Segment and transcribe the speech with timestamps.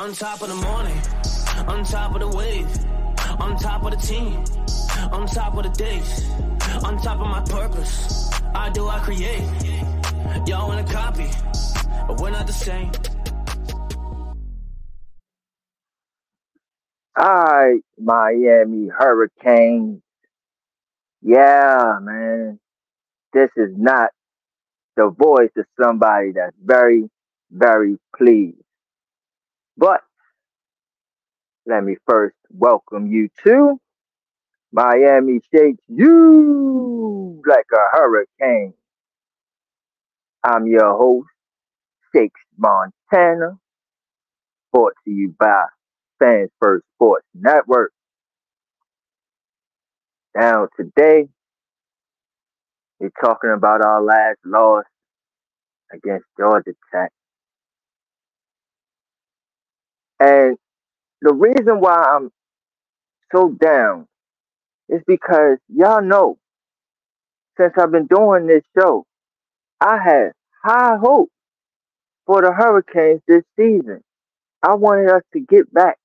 [0.00, 0.98] On top of the morning,
[1.68, 2.66] on top of the wave,
[3.38, 4.42] on top of the team,
[5.12, 6.26] on top of the days,
[6.82, 8.30] on top of my purpose.
[8.54, 9.42] I do, I create.
[10.46, 11.28] Y'all wanna copy,
[12.08, 12.90] but we're not the same.
[17.14, 20.00] Right, Miami Hurricanes.
[21.20, 22.58] Yeah, man.
[23.34, 24.12] This is not
[24.96, 27.10] the voice of somebody that's very,
[27.50, 28.56] very pleased.
[29.80, 30.02] But
[31.66, 33.80] let me first welcome you to
[34.72, 38.74] Miami Shakes You Like a Hurricane.
[40.44, 41.28] I'm your host,
[42.14, 43.58] Shakes Montana,
[44.72, 45.64] brought to you by
[46.18, 47.92] Fans First Sports Network.
[50.36, 51.28] Now, today,
[53.00, 54.84] we're talking about our last loss
[55.92, 57.12] against Georgia Tech.
[60.20, 60.58] And
[61.22, 62.30] the reason why I'm
[63.32, 64.06] so down
[64.88, 66.38] is because y'all know
[67.58, 69.06] since I've been doing this show,
[69.80, 70.32] I had
[70.64, 71.30] high hope
[72.26, 74.02] for the Hurricanes this season.
[74.62, 75.98] I wanted us to get back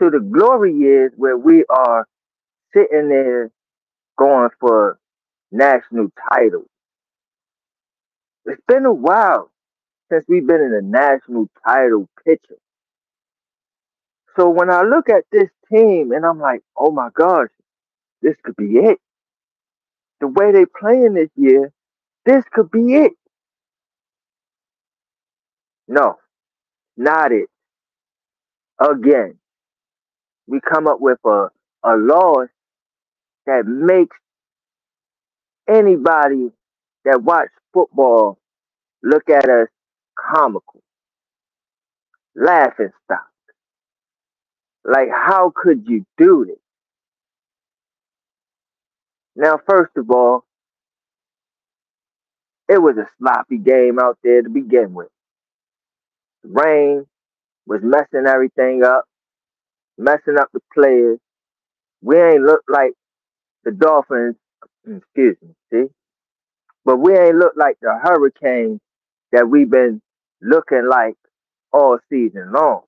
[0.00, 2.06] to the glory years where we are
[2.74, 3.50] sitting there
[4.18, 4.98] going for
[5.52, 6.68] national titles.
[8.46, 9.50] It's been a while
[10.12, 12.56] since we've been in a national title picture.
[14.36, 17.48] So when I look at this team and I'm like, oh my gosh,
[18.22, 18.98] this could be it.
[20.20, 21.72] The way they playing this year,
[22.26, 23.12] this could be it.
[25.88, 26.16] No,
[26.96, 27.48] not it.
[28.80, 29.36] Again,
[30.46, 31.48] we come up with a,
[31.84, 32.48] a loss
[33.46, 34.16] that makes
[35.68, 36.50] anybody
[37.04, 38.38] that watch football
[39.02, 39.68] look at us
[40.18, 40.82] comical,
[42.36, 43.35] laughing stock.
[44.86, 46.58] Like, how could you do this?
[49.36, 50.44] Now, first of all,
[52.68, 55.08] it was a sloppy game out there to begin with.
[56.44, 57.06] The rain
[57.66, 59.04] was messing everything up,
[59.98, 61.18] messing up the players.
[62.02, 62.92] We ain't look like
[63.64, 64.36] the Dolphins,
[64.86, 65.86] excuse me, see?
[66.84, 68.80] But we ain't look like the Hurricanes
[69.32, 70.00] that we've been
[70.42, 71.16] looking like
[71.72, 72.82] all season long.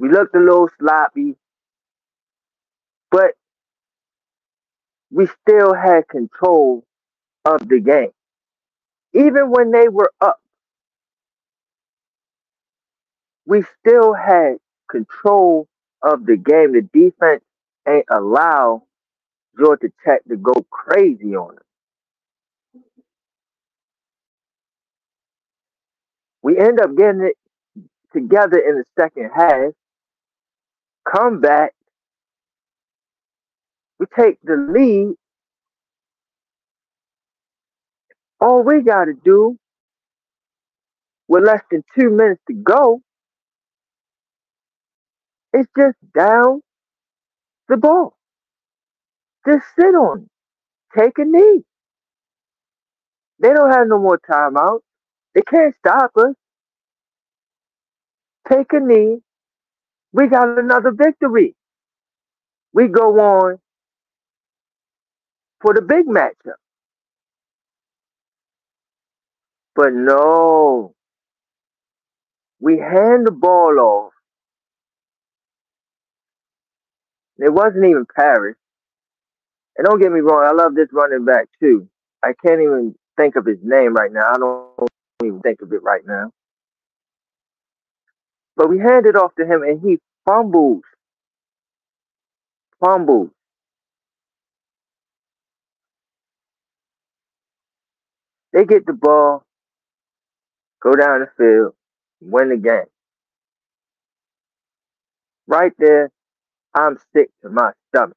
[0.00, 1.36] We looked a little sloppy,
[3.10, 3.32] but
[5.12, 6.84] we still had control
[7.44, 8.12] of the game.
[9.14, 10.40] Even when they were up,
[13.46, 14.56] we still had
[14.90, 15.68] control
[16.02, 16.72] of the game.
[16.74, 17.42] The defense
[17.88, 18.84] ain't allow
[19.58, 21.64] Georgia Tech to go crazy on us.
[26.42, 27.36] We end up getting it
[28.12, 29.72] together in the second half
[31.08, 31.72] come back,
[33.98, 35.14] we take the lead.
[38.40, 39.56] All we got to do
[41.28, 43.02] with less than two minutes to go
[45.54, 46.60] is just down
[47.68, 48.16] the ball.
[49.46, 50.98] Just sit on it.
[50.98, 51.64] Take a knee.
[53.40, 54.80] They don't have no more timeouts.
[55.34, 56.34] They can't stop us.
[58.50, 59.18] Take a knee
[60.12, 61.54] we got another victory.
[62.72, 63.58] We go on
[65.62, 66.58] for the big matchup.
[69.74, 70.94] But no,
[72.60, 74.12] we hand the ball off.
[77.38, 78.56] It wasn't even Parrish.
[79.76, 81.88] And don't get me wrong, I love this running back too.
[82.22, 84.30] I can't even think of his name right now.
[84.32, 84.88] I don't
[85.24, 86.30] even think of it right now.
[88.56, 90.82] But we handed off to him and he fumbles.
[92.84, 93.30] Fumbles.
[98.52, 99.44] They get the ball,
[100.82, 101.74] go down the field,
[102.20, 102.86] win the game.
[105.48, 106.10] Right there,
[106.74, 108.16] I'm sick to my stomach.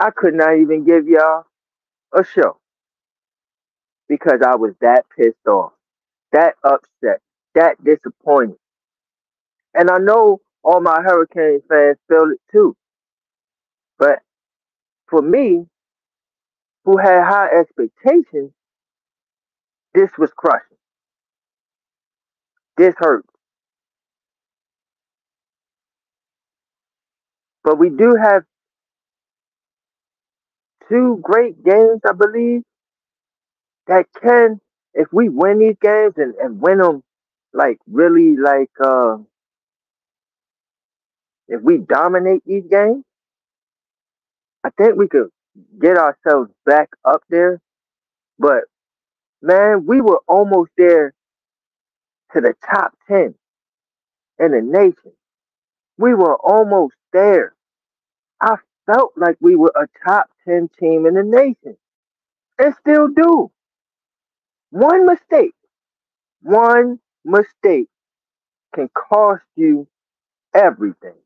[0.00, 1.44] I could not even give y'all
[2.14, 2.56] a show.
[4.08, 5.72] because I was that pissed off,
[6.32, 7.20] that upset,
[7.54, 8.56] that disappointed.
[9.74, 12.76] And I know all my Hurricane fans feel it too.
[13.98, 14.20] But
[15.08, 15.66] for me,
[16.84, 18.52] who had high expectations,
[19.94, 20.78] this was crushing.
[22.76, 23.26] This hurt.
[27.64, 28.44] But we do have
[30.88, 32.62] two great games, I believe,
[33.88, 34.60] that can,
[34.94, 37.02] if we win these games and, and win them
[37.54, 39.16] like really like uh
[41.48, 43.04] if we dominate these games,
[44.64, 45.30] I think we could
[45.80, 47.60] get ourselves back up there.
[48.38, 48.64] But
[49.42, 51.14] man, we were almost there
[52.34, 53.34] to the top 10
[54.40, 55.12] in the nation.
[55.98, 57.54] We were almost there.
[58.40, 58.56] I
[58.86, 61.76] felt like we were a top 10 team in the nation
[62.58, 63.50] and still do.
[64.70, 65.54] One mistake,
[66.42, 67.88] one mistake
[68.74, 69.88] can cost you
[70.54, 71.16] everything,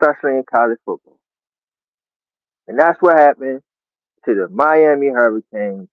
[0.00, 1.18] especially in college football.
[2.68, 3.62] And that's what happened
[4.24, 5.88] to the Miami Hurricanes.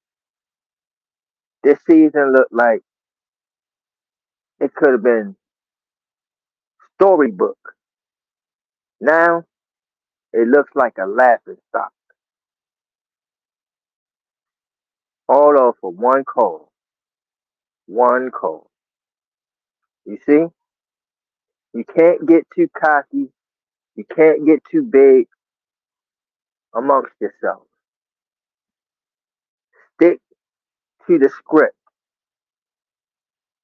[1.64, 2.82] This season looked like
[4.60, 5.36] it could have been
[6.96, 7.58] storybook.
[9.02, 9.44] Now
[10.34, 11.92] it looks like a laughing stock.
[15.28, 16.72] All off of one call.
[17.88, 18.70] One call.
[20.06, 20.46] You see?
[21.74, 23.30] You can't get too cocky.
[23.95, 25.28] You can't get too big
[26.75, 27.68] amongst yourselves.
[29.95, 30.19] Stick
[31.07, 31.75] to the script.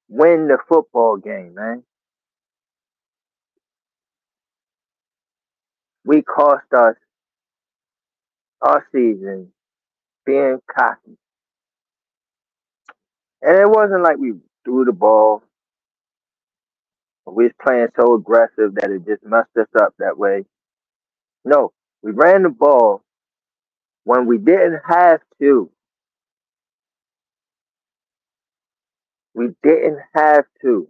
[0.09, 1.83] Win the football game, man.
[6.05, 6.95] We cost us
[8.61, 9.51] our season
[10.25, 11.17] being cocky.
[13.41, 14.33] And it wasn't like we
[14.65, 15.43] threw the ball.
[17.35, 20.45] We was playing so aggressive that it just messed us up that way.
[21.45, 21.73] No,
[22.03, 23.03] we ran the ball
[24.05, 25.71] when we didn't have to.
[29.35, 30.87] We didn't have to.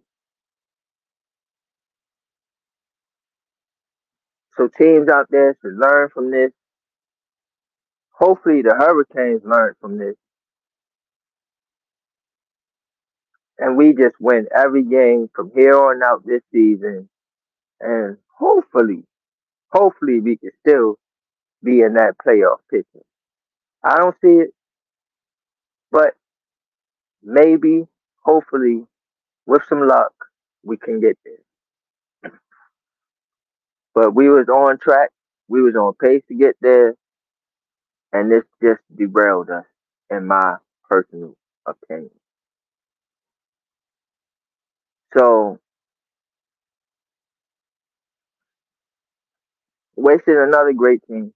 [4.57, 6.51] So teams out there should learn from this.
[8.13, 10.15] Hopefully the Hurricanes learn from this.
[13.59, 17.09] And we just win every game from here on out this season.
[17.81, 19.03] And hopefully,
[19.71, 20.97] hopefully we can still
[21.63, 23.03] be in that playoff picture.
[23.83, 24.53] I don't see it,
[25.91, 26.15] but
[27.23, 27.87] maybe,
[28.23, 28.85] hopefully,
[29.45, 30.13] with some luck,
[30.63, 32.33] we can get there.
[33.93, 35.09] But we was on track.
[35.49, 36.95] We was on pace to get there,
[38.13, 39.65] and this just derailed us,
[40.09, 40.57] in my
[40.89, 41.35] personal
[41.65, 42.11] opinion.
[45.17, 45.59] So
[49.95, 51.33] wasted another great team.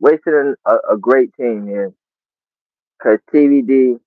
[0.00, 0.34] Wasted
[0.66, 1.92] a, a great team here.
[3.02, 4.00] Cause TVD,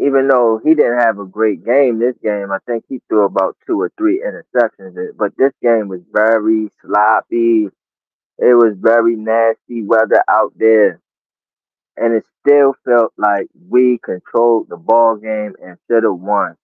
[0.00, 3.56] even though he didn't have a great game this game, I think he threw about
[3.66, 4.96] two or three interceptions.
[5.16, 7.68] But this game was very sloppy.
[8.38, 11.00] It was very nasty weather out there.
[11.96, 16.56] And it still felt like we controlled the ball game and should have won.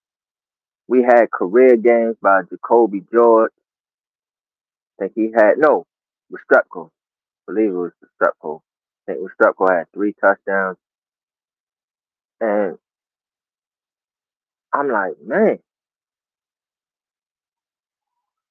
[0.91, 3.53] We had career games by Jacolby George.
[5.01, 5.87] I think he had no
[6.33, 6.89] Restrepo.
[7.33, 8.61] I believe it was Restrepo.
[9.09, 10.79] I think Restrepo had three touchdowns.
[12.41, 12.79] And
[14.75, 15.61] I'm like, man,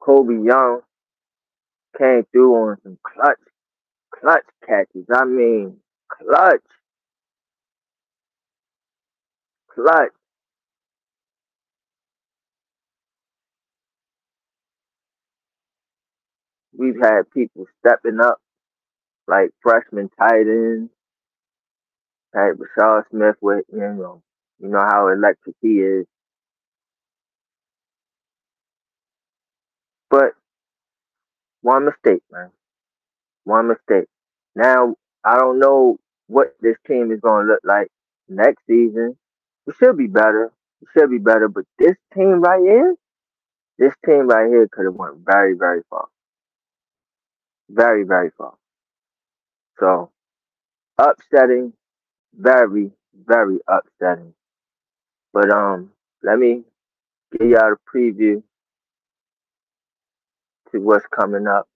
[0.02, 0.82] Colbie Young
[1.98, 3.38] came through on some clutch,
[4.16, 5.06] clutch catches.
[5.14, 5.78] I mean,
[6.10, 6.62] clutch,
[9.74, 10.12] clutch.
[16.90, 18.40] We've had people stepping up,
[19.28, 20.90] like freshman tight ends.
[22.34, 24.24] Had Rashad Smith with you know,
[24.60, 26.08] you know how electric he is.
[30.10, 30.34] But
[31.62, 32.50] one mistake, man.
[33.44, 34.08] One mistake.
[34.56, 37.90] Now I don't know what this team is gonna look like
[38.28, 39.16] next season.
[39.68, 40.52] It should be better.
[40.82, 41.48] It should be better.
[41.48, 42.96] But this team right here,
[43.78, 46.08] this team right here could have went very, very far
[47.70, 48.56] very, very far.
[49.80, 50.12] So
[51.00, 51.74] upsetting,
[52.38, 52.92] very,
[53.28, 54.34] very upsetting.
[55.34, 55.92] But um,
[56.24, 56.64] let me
[57.38, 58.44] give y'all a preview
[60.72, 61.68] to what's coming up.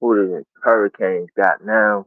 [0.00, 2.06] Who the Hurricanes got now?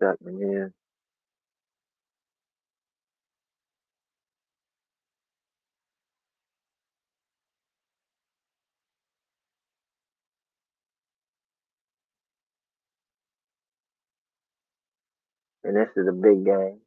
[0.00, 0.72] Second here.
[15.66, 16.78] And this is a big game.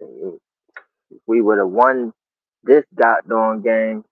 [0.00, 2.12] If we would have won
[2.62, 4.04] this dot doggone game,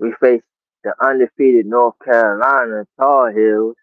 [0.00, 0.44] we faced
[0.82, 3.76] the undefeated North Carolina Tar Heels.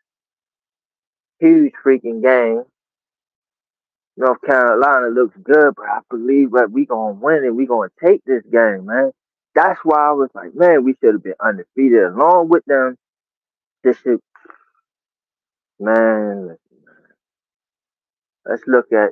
[1.40, 2.64] Huge freaking game.
[4.18, 8.24] North Carolina looks good, but I believe that we gonna win and we gonna take
[8.26, 9.12] this game, man.
[9.56, 12.98] That's why I was like, man, we should have been undefeated along with them.
[13.84, 14.20] This shit,
[15.82, 16.44] man.
[16.48, 16.96] Listen, man.
[18.46, 19.12] Let's look at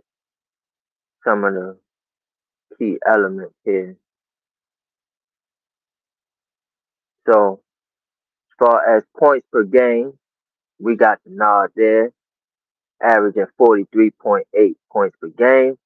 [1.24, 1.78] some of the
[2.78, 3.98] key elements here.
[7.28, 7.62] So,
[8.52, 10.14] as far as points per game,
[10.80, 12.12] we got the nod there,
[13.04, 14.44] averaging 43.8
[14.92, 15.78] points per game.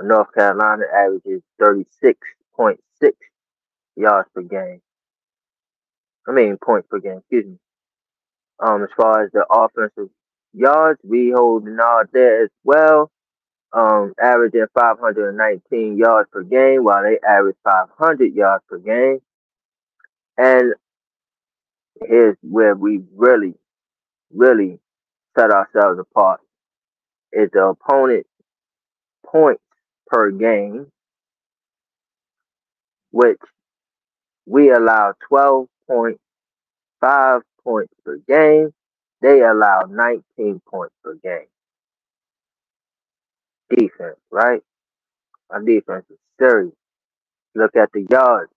[0.00, 2.76] North Carolina averages 36.6
[3.96, 4.80] yards per game.
[6.26, 7.58] I mean, points per game, excuse me.
[8.58, 10.10] Um, as far as the offensive
[10.54, 13.10] yards, we holding all there as well
[13.72, 19.20] um, averaging 519 yards per game, while they average 500 yards per game.
[20.36, 20.74] And
[22.06, 23.54] here's where we really,
[24.34, 24.78] really
[25.38, 26.40] set ourselves apart:
[27.32, 28.26] is the opponent
[29.26, 29.62] points
[30.08, 30.86] per game,
[33.10, 33.40] which
[34.46, 38.72] we allow 12.5 points per game.
[39.22, 41.46] They allow 19 points per game
[43.70, 44.62] defense, right?
[45.50, 46.74] Our defense is serious.
[47.54, 48.50] Look at the yards.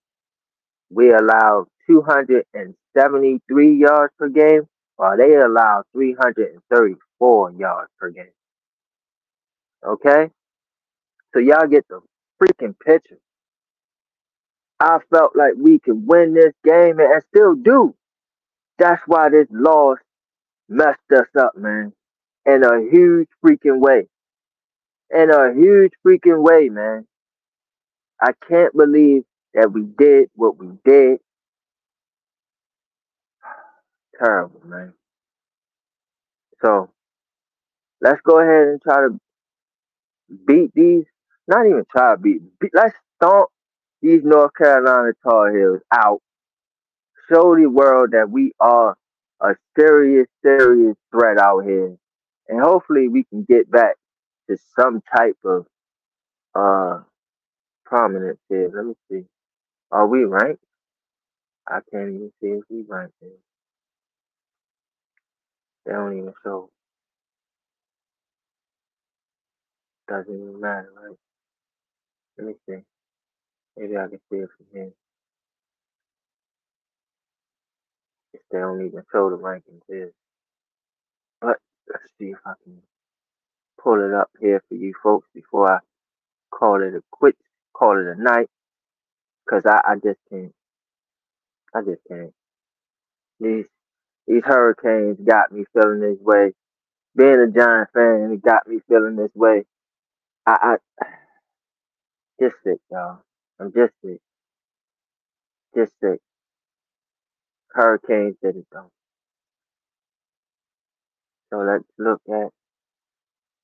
[0.90, 8.26] We allow 273 yards per game, while they allow 334 yards per game.
[9.86, 10.30] Okay?
[11.34, 12.00] So y'all get the
[12.42, 13.18] freaking picture.
[14.80, 17.94] I felt like we could win this game and still do.
[18.78, 19.98] That's why this loss
[20.68, 21.92] messed us up, man,
[22.46, 24.08] in a huge freaking way
[25.10, 27.06] in a huge freaking way, man.
[28.20, 31.18] I can't believe that we did what we did.
[34.18, 34.94] Terrible, man.
[36.62, 36.90] So
[38.00, 39.20] let's go ahead and try to
[40.46, 41.04] beat these.
[41.46, 42.40] Not even try to beat.
[42.58, 43.50] beat let's stomp
[44.02, 46.20] these North Carolina Tar Heels out.
[47.30, 48.96] Show the world that we are
[49.40, 51.96] a serious, serious threat out here.
[52.48, 53.96] And hopefully we can get back
[54.50, 55.66] to some type of
[56.54, 57.00] uh
[57.84, 58.70] prominence here.
[58.74, 59.26] Let me see.
[59.92, 60.62] Are we ranked?
[61.68, 63.30] I can't even see if we ranked here.
[65.86, 66.70] They don't even show.
[70.08, 71.16] Doesn't even matter, right?
[72.38, 72.82] Let me see.
[73.76, 74.92] Maybe I can see it from here.
[78.36, 80.12] If they don't even show the rankings here.
[81.40, 82.82] But let's see if I can
[83.82, 85.78] pull it up here for you folks before I
[86.50, 87.36] call it a quit,
[87.74, 88.48] call it a night,
[89.46, 90.52] because I, I just can't.
[91.74, 92.32] I just can't.
[93.40, 93.66] These
[94.26, 96.52] these hurricanes got me feeling this way.
[97.16, 99.64] Being a Giant fan, it got me feeling this way.
[100.46, 101.04] I, I
[102.42, 103.20] just sick, y'all.
[103.60, 104.20] I'm just sick.
[105.76, 106.20] Just sick.
[107.76, 108.90] Hurricanes did it though.
[111.52, 112.50] So let's look at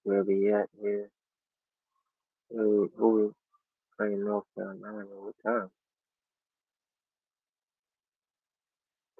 [0.05, 1.09] where we at here.
[2.51, 3.35] Who, who
[3.99, 5.07] playing North Carolina?
[5.09, 5.71] What time?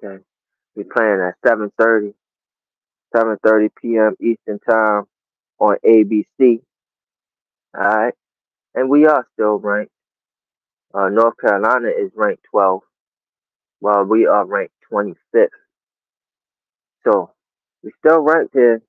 [0.03, 0.23] Okay.
[0.75, 2.13] We playing at 7.30,
[3.15, 4.15] 7.30 p.m.
[4.21, 5.05] Eastern Time
[5.59, 6.61] on ABC.
[7.75, 8.13] Alright.
[8.75, 9.91] And we are still ranked.
[10.93, 12.81] Uh, North Carolina is ranked 12,
[13.79, 15.47] while we are ranked 25th.
[17.05, 17.31] So,
[17.83, 18.81] we still ranked here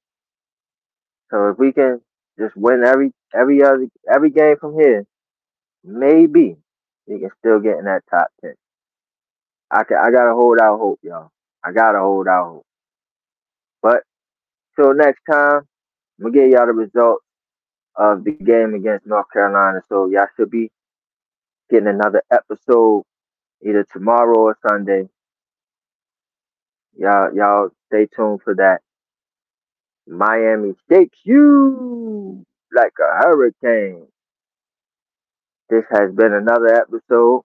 [1.31, 2.01] so if we can
[2.39, 5.05] just win every every other every game from here,
[5.85, 6.57] maybe
[7.07, 8.55] we can still get in that top ten.
[9.71, 11.31] I can I gotta hold out hope, y'all.
[11.65, 12.67] I gotta hold out hope.
[13.83, 14.03] But
[14.77, 15.63] till next time,
[16.21, 17.25] I'm gonna get y'all the results
[17.97, 19.83] of the game against North Carolina.
[19.89, 20.71] So y'all should be
[21.71, 23.05] getting another episode
[23.67, 25.09] either tomorrow or Sunday.
[26.97, 28.81] Y'all y'all stay tuned for that.
[30.07, 34.07] Miami shakes you like a hurricane.
[35.71, 37.43] This has been another episode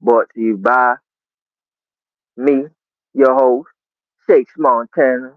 [0.00, 0.94] brought to you by
[2.36, 2.64] me,
[3.14, 3.68] your host,
[4.28, 5.34] Shakes Montana,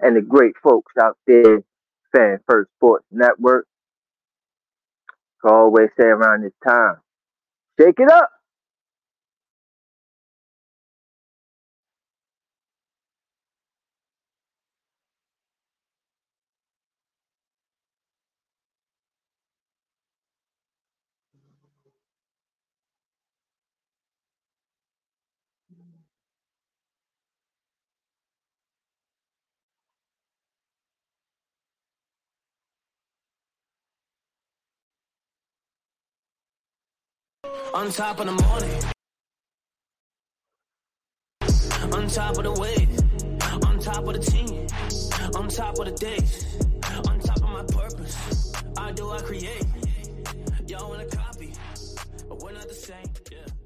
[0.00, 1.62] and the great folks out there,
[2.14, 3.66] Fan First Sports Network.
[5.44, 6.96] I always say around this time,
[7.80, 8.31] shake it up.
[37.74, 38.82] On top of the morning.
[41.92, 43.66] On top of the wave.
[43.66, 44.66] On top of the team.
[45.34, 46.46] On top of the days.
[47.08, 48.52] On top of my purpose.
[48.76, 49.64] I do, I create.
[50.68, 51.52] Y'all want a copy.
[52.28, 53.10] But we're not the same.
[53.30, 53.61] Yeah.